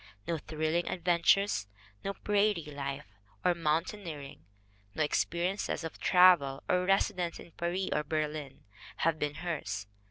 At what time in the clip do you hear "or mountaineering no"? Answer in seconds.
3.45-5.03